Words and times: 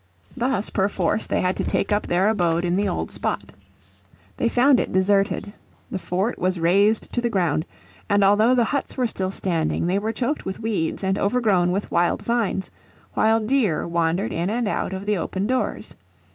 Thus 0.35 0.71
perforce 0.71 1.27
they 1.27 1.41
had 1.41 1.55
to 1.57 1.63
take 1.63 1.91
up 1.91 2.07
their 2.07 2.27
abode 2.27 2.65
in 2.65 2.75
the 2.75 2.89
old 2.89 3.11
spot. 3.11 3.51
They 4.37 4.49
found 4.49 4.79
it 4.79 4.91
deserted. 4.91 5.53
The 5.91 5.99
fort 5.99 6.39
was 6.39 6.59
razed 6.59 7.13
to 7.13 7.21
the 7.21 7.29
ground, 7.29 7.67
and 8.09 8.23
although 8.23 8.55
the 8.55 8.63
huts 8.63 8.97
were 8.97 9.05
still 9.05 9.29
standing 9.29 9.85
they 9.85 9.99
were 9.99 10.11
choked 10.11 10.43
with 10.43 10.59
weeds 10.59 11.03
and 11.03 11.19
overgrown 11.19 11.71
with 11.71 11.91
wild 11.91 12.23
vines, 12.23 12.71
while 13.13 13.39
deer 13.39 13.87
wandered 13.87 14.33
in 14.33 14.49
and 14.49 14.67
out 14.67 14.91
of 14.91 15.05
the 15.05 15.17
open 15.17 15.45
doors. 15.45 15.93